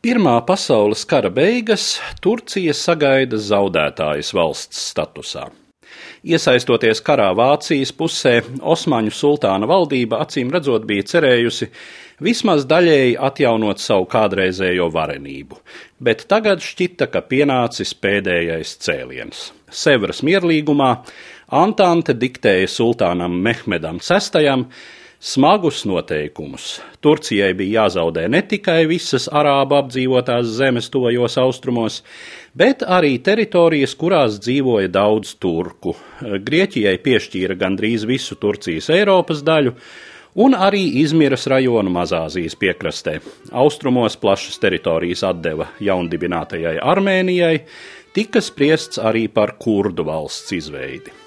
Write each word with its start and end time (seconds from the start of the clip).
Pirmā 0.00 0.38
pasaules 0.48 1.02
kara 1.04 1.28
beigas 1.28 1.98
Turcija 2.24 2.72
sagaida 2.72 3.36
zaudētājas 3.36 4.30
valsts 4.32 4.78
statusā. 4.94 5.42
Iesaistoties 6.24 7.02
karā 7.04 7.26
Vācijas 7.36 7.92
pusē, 7.92 8.38
Osmaņu 8.64 9.12
sultāna 9.12 9.68
valdība 9.68 10.22
acīm 10.24 10.48
redzot 10.54 10.86
bija 10.88 11.04
cerējusi 11.10 11.68
vismaz 12.24 12.64
daļēji 12.70 13.18
atjaunot 13.28 13.84
savu 13.84 14.06
kādreizējo 14.14 14.86
varenību, 14.94 15.60
bet 16.00 16.24
tagad 16.32 16.64
šķita, 16.64 17.10
ka 17.12 17.20
pienācis 17.20 17.92
pēdējais 18.00 18.72
cēliens. 18.80 19.50
Sevras 19.68 20.24
mierlīgumā 20.24 20.94
Antante 21.60 22.16
diktēja 22.16 22.72
sultānam 22.72 23.36
Mehmedam 23.44 24.00
VI 24.00 24.64
smagus 25.20 25.84
noteikumus. 25.84 26.80
Turcijai 27.00 27.52
bija 27.54 27.84
jāzaudē 27.84 28.24
ne 28.32 28.40
tikai 28.42 28.86
visas 28.88 29.28
arābu 29.28 29.76
apdzīvotās 29.76 30.48
zemes 30.56 30.88
tojos 30.90 31.36
austrumos, 31.38 32.00
bet 32.56 32.80
arī 32.82 33.18
teritorijas, 33.20 33.94
kurās 34.00 34.40
dzīvoja 34.40 34.88
daudz 34.88 35.34
turku. 35.36 35.94
Grieķijai 36.20 36.96
piešķīra 37.04 37.58
gandrīz 37.60 38.08
visu 38.08 38.40
Turcijas 38.40 38.88
Eiropas 38.96 39.44
daļu, 39.44 39.76
un 40.40 40.56
arī 40.56 40.86
Izmiras 41.04 41.44
rajonu 41.52 41.92
Mazāzijas 41.92 42.56
piekrastē. 42.56 43.18
Austrumos 43.52 44.16
plašas 44.16 44.56
teritorijas 44.62 45.26
atdeva 45.28 45.68
jaundibinātajai 45.84 46.78
Armēnijai, 46.80 47.56
tika 48.16 48.40
spriests 48.40 48.98
arī 48.98 49.28
par 49.28 49.58
kurdu 49.60 50.08
valsts 50.08 50.56
izveidi 50.56 51.20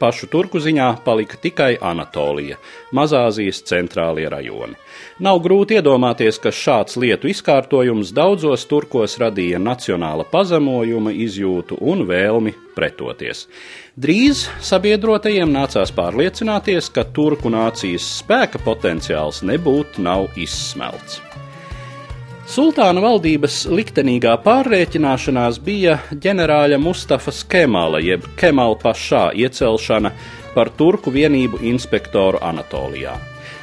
pašu 0.00 0.30
turku 0.32 0.60
ziņā 0.62 0.88
palika 1.04 1.38
tikai 1.40 1.74
Anatolija, 1.80 2.56
Mazāzijas 2.96 3.60
centrālie 3.68 4.28
rajoni. 4.32 4.78
Nav 5.20 5.42
grūti 5.44 5.76
iedomāties, 5.76 6.40
ka 6.40 6.52
šāds 6.54 6.96
lietu 7.00 7.28
izkārtojums 7.30 8.14
daudzos 8.16 8.64
turkos 8.70 9.18
radīja 9.20 9.60
nacionāla 9.60 10.24
pazemojuma 10.32 11.12
izjūtu 11.26 11.78
un 11.92 12.06
vēlmi 12.08 12.54
pretoties. 12.76 13.46
Drīz 14.00 14.46
sabiedrotajiem 14.64 15.52
nācās 15.52 15.92
pārliecināties, 15.92 16.88
ka 16.94 17.04
turku 17.04 17.52
nācijas 17.52 18.06
spēka 18.22 18.62
potenciāls 18.64 19.44
nebūtu 19.44 20.06
nav 20.06 20.30
izsmelts. 20.40 21.20
Sultāna 22.50 22.98
valdības 22.98 23.60
liktenīgā 23.70 24.32
pārreķināšanās 24.42 25.60
bija 25.62 25.92
ģenerāļa 26.10 26.80
Mustafas 26.82 27.44
Kemala 27.46 28.00
jeb 28.02 28.24
Kemala 28.40 28.74
pašā 28.80 29.28
iecelšana 29.38 30.10
par 30.56 30.72
turku 30.74 31.12
vienību 31.14 31.60
inspektoru 31.70 32.40
Anatolijā. 32.42 33.12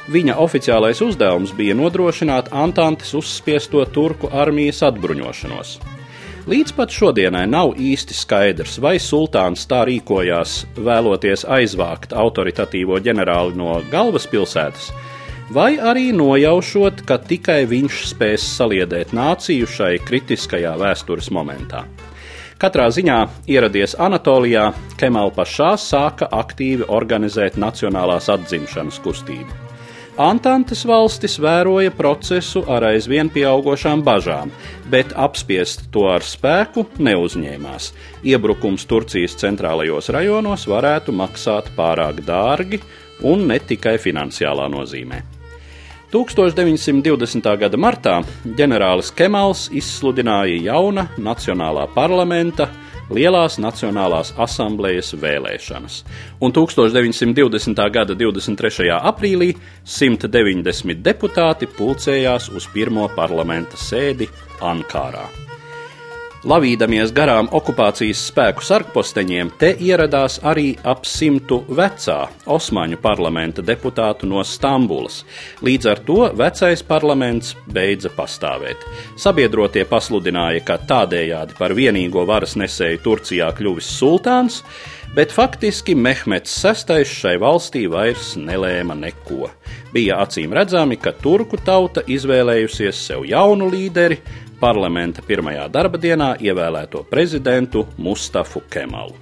Viņa 0.08 0.38
oficiālais 0.40 1.02
uzdevums 1.04 1.52
bija 1.58 1.76
nodrošināt 1.76 2.48
Antantes 2.56 3.12
uzspiesto 3.18 3.84
turku 3.92 4.30
armijas 4.32 4.80
atbruņošanos. 4.88 5.74
Līdz 6.48 6.72
pat 6.78 6.96
šodienai 6.96 7.44
nav 7.44 7.74
īsti 7.76 8.16
skaidrs, 8.16 8.78
vai 8.80 8.94
sultāns 8.96 9.68
tā 9.68 9.82
rīkojās, 9.84 10.62
vēloties 10.80 11.44
aizvākt 11.44 12.16
autoritatīvo 12.16 12.96
ģenerāli 13.04 13.60
no 13.60 13.82
galvaspilsētas, 13.92 14.88
vai 15.54 15.76
arī 15.80 16.10
nojaušot, 16.16 17.04
ka 17.08 17.18
tikai 17.24 17.62
viņš 17.68 18.02
spēs 18.12 18.44
saliedēt 18.58 19.14
nāciju 19.16 19.68
šai 19.68 19.94
kritiskajā 20.04 20.74
vēstures 20.80 21.30
momentā. 21.34 21.84
Katrā 22.58 22.88
ziņā 22.90 23.20
ieradies 23.46 23.94
Anatolijā, 24.02 24.72
Kemalpašā 24.98 25.76
sāka 25.78 26.26
aktīvi 26.34 26.88
organizēt 26.90 27.54
nacionālās 27.54 28.26
atzimšanas 28.34 28.98
kustību. 29.04 29.68
Antantes 30.18 30.80
valstis 30.82 31.36
vēroja 31.38 31.92
procesu 31.94 32.64
ar 32.66 32.88
aizvien 32.88 33.30
pieaugušām 33.30 34.02
bažām, 34.02 34.50
bet 34.90 35.14
apspiest 35.14 35.86
to 35.94 36.08
ar 36.10 36.26
spēku 36.26 36.88
neuzņēmās. 36.98 37.92
Iebrukums 38.26 38.90
Turcijas 38.90 39.38
centrālajos 39.38 40.10
rajonos 40.10 40.66
varētu 40.66 41.14
maksāt 41.14 41.70
pārāk 41.78 42.24
dārgi 42.26 42.82
un 43.22 43.46
ne 43.46 43.62
tikai 43.62 43.94
finansiālā 44.02 44.66
nozīmē. 44.74 45.37
1920. 46.12 47.48
gada 47.60 47.76
martā 47.76 48.14
ģenerālis 48.56 49.10
Kemals 49.12 49.66
izsludināja 49.76 50.56
jauna 50.70 51.04
Nacionālā 51.20 51.84
parlamenta 51.92 52.70
Lielās 53.12 53.58
Nacionālās 53.60 54.34
asamblejas 54.40 55.14
vēlēšanas, 55.20 55.98
un 56.44 56.52
1920. 56.56 57.84
gada 57.92 58.16
23. 58.16 58.88
aprīlī 58.96 59.54
190 59.84 61.04
deputāti 61.04 61.68
pulcējās 61.76 62.48
uz 62.56 62.68
pirmo 62.72 63.08
parlamenta 63.16 63.80
sēdi 63.80 64.28
Ankārā. 64.60 65.47
Lavīdamies 66.46 67.10
garām 67.10 67.48
okupācijas 67.50 68.20
spēku 68.28 68.62
sarkposteņiem, 68.62 69.48
te 69.58 69.72
ieradās 69.82 70.36
arī 70.46 70.68
ap 70.86 71.02
simtu 71.02 71.64
vecā 71.66 72.28
Osmaņu 72.46 73.00
parlamenta 73.02 73.64
deputātu 73.66 74.28
no 74.30 74.44
Stambulas. 74.46 75.24
Līdz 75.66 75.90
ar 75.90 76.02
to 76.06 76.20
vecais 76.38 76.84
parlaments 76.86 77.56
beidza 77.66 78.12
pastāvēt. 78.14 78.86
Sabiedrotie 79.18 79.82
pasludināja, 79.90 80.62
ka 80.62 80.78
tādējādi 80.78 81.58
par 81.58 81.74
vienīgo 81.74 82.22
varas 82.30 82.54
nesēju 82.54 83.02
Turcijā 83.02 83.50
kļuvis 83.58 83.90
sultāns, 83.98 84.62
bet 85.18 85.34
faktiski 85.34 85.98
Mehmets 85.98 86.54
VI 86.62 87.02
šai 87.02 87.34
valstī 87.42 87.88
vairs 87.90 88.36
nelēma 88.38 88.94
neko. 88.94 89.50
Bija 89.90 90.22
acīm 90.22 90.54
redzami, 90.54 91.00
ka 91.02 91.16
turku 91.18 91.58
tauta 91.58 92.06
izvēlējusies 92.06 93.06
sev 93.08 93.26
jaunu 93.26 93.72
līderi, 93.72 94.20
parlamenta 94.60 95.22
pirmajā 95.24 95.68
darba 95.72 95.98
dienā 96.00 96.34
ievēlēto 96.42 97.04
prezidentu 97.10 97.86
Mustafu 97.96 98.62
Kemalu. 98.70 99.16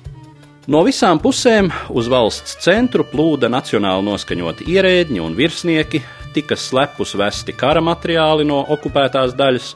No 0.67 0.81
visām 0.83 1.21
pusēm 1.23 1.69
uz 1.95 2.09
valsts 2.11 2.57
centru 2.65 3.05
plūda 3.07 3.47
nacionāli 3.53 4.03
noskaņoti 4.09 4.67
ierēdņi 4.73 5.21
un 5.23 5.37
virsnieki, 5.39 6.01
tika 6.35 6.57
slepus 6.59 7.15
vesti 7.15 7.55
kara 7.55 7.81
materiāli 7.81 8.45
no 8.49 8.65
okupētās 8.75 9.37
daļas. 9.39 9.75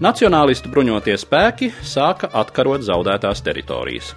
Nacionālistu 0.00 0.72
bruņotie 0.72 1.18
spēki 1.20 1.68
sāka 1.84 2.30
atkarot 2.32 2.84
zaudētās 2.84 3.44
teritorijas. 3.44 4.14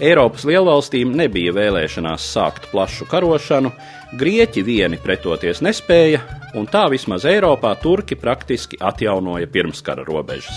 Eiropas 0.00 0.46
lielvalstīm 0.48 1.12
nebija 1.18 1.52
vēlēšanās 1.56 2.24
sākt 2.34 2.70
plašu 2.70 3.06
karošanu, 3.10 3.72
grieķi 4.18 4.62
vieni 4.66 4.98
pretoties 5.00 5.60
nespēja, 5.62 6.20
un 6.58 6.66
tā 6.70 6.86
vismaz 6.90 7.24
Eiropā 7.28 7.74
turki 7.82 8.16
praktiski 8.18 8.78
atjaunoja 8.80 9.46
pirmskara 9.50 10.04
robežas. 10.06 10.56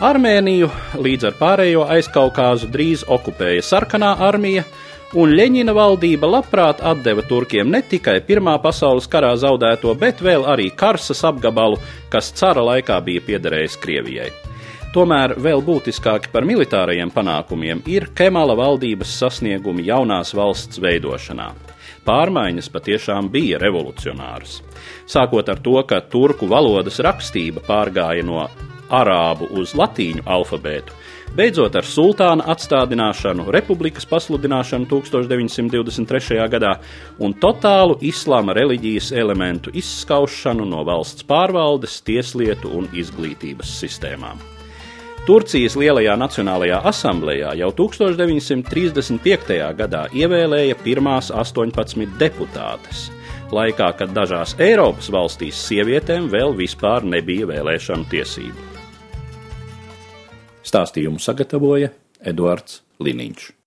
Armēniju 0.00 0.70
līdz 0.96 1.26
ar 1.28 1.34
pārējo 1.36 1.84
aizkaukāzu 1.92 2.70
drīz 2.72 3.04
okupēja 3.04 3.64
sarkanā 3.66 4.14
armija, 4.24 4.64
un 5.20 5.34
Leņķina 5.36 5.74
valdība 5.76 6.30
labprāt 6.30 6.80
deva 7.04 7.22
turkiem 7.22 7.68
ne 7.68 7.82
tikai 7.82 8.20
Pirmā 8.24 8.56
pasaules 8.62 9.08
karā 9.10 9.34
zaudēto, 9.36 9.94
bet 9.94 10.22
vēl 10.22 10.46
arī 10.48 10.70
Karsas 10.70 11.24
apgabalu, 11.24 11.76
kas 12.08 12.32
cara 12.32 12.62
laikā 12.64 13.00
bija 13.04 13.20
piederējis 13.26 13.76
Krievijai. 13.76 14.30
Tomēr 14.94 15.36
vēl 15.38 15.60
būtiskāki 15.62 16.32
par 16.32 16.42
militārajiem 16.48 17.12
panākumiem 17.14 17.82
ir 17.86 18.08
Kemala 18.14 18.56
valdības 18.58 19.18
sasniegumi 19.20 19.84
jaunās 19.86 20.32
valsts 20.34 20.80
veidošanā. 20.82 21.69
Pārmaiņas 22.06 22.70
patiešām 22.72 23.30
bija 23.32 23.60
revolucionāras. 23.62 24.60
Sākot 25.10 25.48
ar 25.48 25.60
to, 25.62 25.76
ka 25.86 26.00
turku 26.00 26.48
valodas 26.50 27.00
rakstība 27.04 27.62
pārgāja 27.66 28.24
no 28.26 28.46
arābu 28.90 29.48
uz 29.60 29.72
latīņu 29.78 30.24
alfabētu, 30.26 30.94
beidzot 31.38 31.76
ar 31.78 31.86
sultāna 31.86 32.46
atstādināšanu, 32.50 33.46
republikas 33.54 34.06
pasludināšanu 34.10 34.88
1923. 34.90 36.40
gadā 36.50 36.76
un 37.22 37.34
totālu 37.38 37.98
islāma 38.02 38.56
reliģijas 38.58 39.12
elementu 39.14 39.74
izskaušanu 39.78 40.66
no 40.66 40.84
valsts 40.88 41.26
pārvaldes, 41.26 42.00
tieslietu 42.06 42.72
un 42.80 42.90
izglītības 42.90 43.78
sistēmām. 43.84 44.59
Turcijas 45.30 45.76
Lielajā 45.78 46.16
Nacionālajā 46.18 46.80
asamblējā 46.90 47.52
jau 47.60 47.68
1935. 47.78 49.58
gadā 49.78 50.00
ievēlēja 50.10 50.74
pirmās 50.82 51.28
18 51.30 52.16
deputātes, 52.18 53.04
laikā, 53.54 53.92
kad 54.00 54.10
dažās 54.16 54.56
Eiropas 54.58 55.06
valstīs 55.14 55.60
sievietēm 55.68 56.26
vēl 56.34 56.56
vispār 56.58 57.06
nebija 57.06 57.46
vēlēšanu 57.52 58.10
tiesību. 58.10 58.66
Stāstījumu 60.66 61.22
sagatavoja 61.22 61.94
Eduards 62.26 62.82
Liniņš. 62.98 63.59